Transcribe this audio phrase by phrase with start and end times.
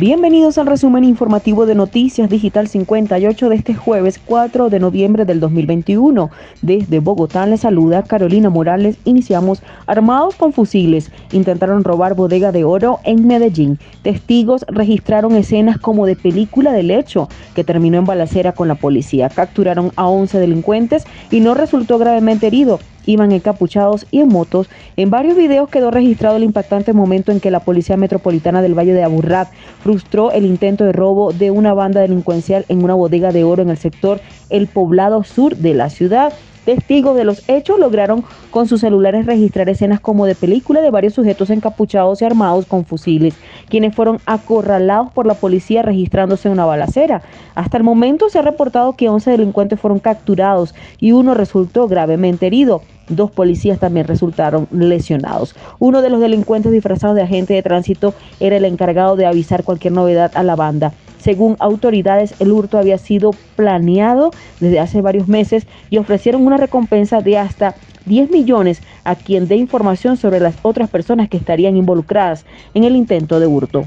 [0.00, 5.38] Bienvenidos al resumen informativo de Noticias Digital 58 de este jueves 4 de noviembre del
[5.38, 6.30] 2021.
[6.62, 8.96] Desde Bogotá les saluda Carolina Morales.
[9.04, 11.12] Iniciamos armados con fusiles.
[11.30, 13.78] Intentaron robar bodega de oro en Medellín.
[14.02, 19.28] Testigos registraron escenas como de película del hecho que terminó en balacera con la policía.
[19.28, 24.68] Capturaron a 11 delincuentes y no resultó gravemente herido iban encapuchados y en motos.
[24.96, 28.94] En varios videos quedó registrado el impactante momento en que la Policía Metropolitana del Valle
[28.94, 29.48] de Aburrad
[29.82, 33.70] frustró el intento de robo de una banda delincuencial en una bodega de oro en
[33.70, 36.32] el sector El Poblado Sur de la ciudad.
[36.64, 41.12] Testigos de los hechos lograron con sus celulares registrar escenas como de película de varios
[41.12, 43.34] sujetos encapuchados y armados con fusiles,
[43.68, 47.20] quienes fueron acorralados por la policía registrándose una balacera.
[47.54, 52.46] Hasta el momento se ha reportado que 11 delincuentes fueron capturados y uno resultó gravemente
[52.46, 52.80] herido.
[53.08, 55.54] Dos policías también resultaron lesionados.
[55.78, 59.92] Uno de los delincuentes disfrazados de agente de tránsito era el encargado de avisar cualquier
[59.92, 60.92] novedad a la banda.
[61.18, 64.30] Según autoridades, el hurto había sido planeado
[64.60, 67.74] desde hace varios meses y ofrecieron una recompensa de hasta
[68.06, 72.96] 10 millones a quien dé información sobre las otras personas que estarían involucradas en el
[72.96, 73.84] intento de hurto.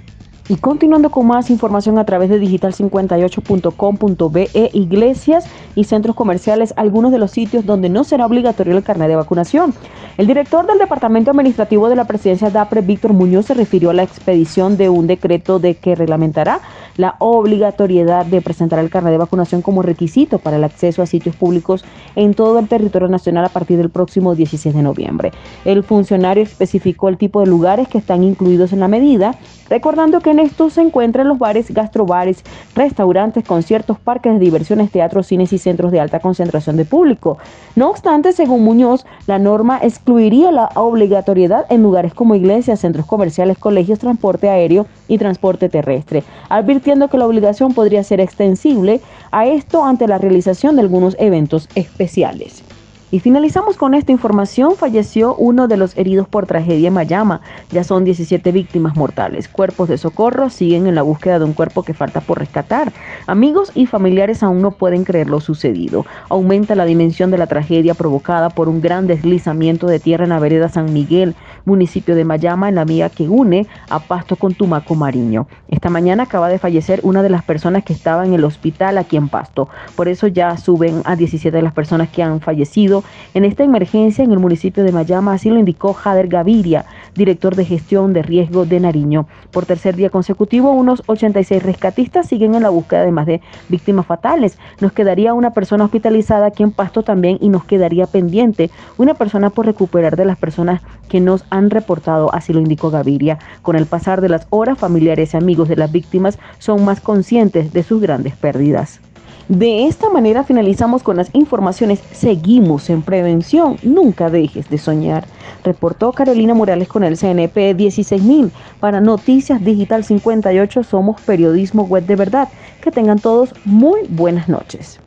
[0.50, 5.46] Y continuando con más información a través de digital58.com.be, iglesias
[5.76, 9.74] y centros comerciales, algunos de los sitios donde no será obligatorio el carnet de vacunación.
[10.18, 14.04] El director del Departamento Administrativo de la Presidencia DAPRE, Víctor Muñoz, se refirió a la
[14.04, 16.62] expedición de un decreto de que reglamentará
[16.96, 21.36] la obligatoriedad de presentar el carnet de vacunación como requisito para el acceso a sitios
[21.36, 21.84] públicos
[22.16, 25.32] en todo el territorio nacional a partir del próximo 16 de noviembre.
[25.66, 29.36] El funcionario especificó el tipo de lugares que están incluidos en la medida,
[29.70, 32.44] recordando que en estos se encuentran los bares, gastrobares,
[32.76, 37.38] restaurantes, conciertos, parques de diversiones, teatros, cines y centros de alta concentración de público.
[37.76, 43.58] No obstante, según Muñoz, la norma excluiría la obligatoriedad en lugares como iglesias, centros comerciales,
[43.58, 49.84] colegios, transporte aéreo y transporte terrestre, advirtiendo que la obligación podría ser extensible a esto
[49.84, 52.64] ante la realización de algunos eventos especiales.
[53.10, 54.76] Y finalizamos con esta información.
[54.76, 57.40] Falleció uno de los heridos por tragedia en Mayama.
[57.72, 59.48] Ya son 17 víctimas mortales.
[59.48, 62.92] Cuerpos de socorro siguen en la búsqueda de un cuerpo que falta por rescatar.
[63.26, 66.06] Amigos y familiares aún no pueden creer lo sucedido.
[66.28, 70.40] Aumenta la dimensión de la tragedia provocada por un gran deslizamiento de tierra en la
[70.40, 71.34] vereda San Miguel,
[71.68, 75.48] municipio de Mayama, en la vía que une a Pasto con Tumaco Mariño.
[75.68, 79.18] Esta mañana acaba de fallecer una de las personas que estaba en el hospital aquí
[79.18, 79.68] en Pasto.
[79.96, 84.24] Por eso ya suben a 17 de las personas que han fallecido en esta emergencia
[84.24, 86.86] en el municipio de Mayama, así lo indicó Jader Gaviria,
[87.18, 89.28] director de gestión de riesgo de Nariño.
[89.52, 94.06] Por tercer día consecutivo, unos 86 rescatistas siguen en la búsqueda de más de víctimas
[94.06, 94.58] fatales.
[94.80, 99.50] Nos quedaría una persona hospitalizada aquí en Pasto también y nos quedaría pendiente una persona
[99.50, 103.40] por recuperar de las personas que nos han reportado, así lo indicó Gaviria.
[103.62, 107.74] Con el pasar de las horas, familiares y amigos de las víctimas son más conscientes
[107.74, 109.02] de sus grandes pérdidas.
[109.50, 112.02] De esta manera finalizamos con las informaciones.
[112.12, 113.78] Seguimos en prevención.
[113.82, 115.26] Nunca dejes de soñar.
[115.64, 118.52] Reportó Carolina Morales con el CNP 16000.
[118.82, 122.50] Para Noticias Digital 58 somos periodismo web de verdad.
[122.82, 125.00] Que tengan todos muy buenas noches.